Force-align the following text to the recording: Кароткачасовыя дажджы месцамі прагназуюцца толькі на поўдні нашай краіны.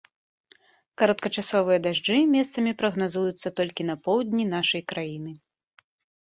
Кароткачасовыя 1.01 1.79
дажджы 1.85 2.17
месцамі 2.35 2.71
прагназуюцца 2.79 3.53
толькі 3.61 3.87
на 3.91 3.95
поўдні 4.09 4.43
нашай 4.57 4.81
краіны. 4.95 5.31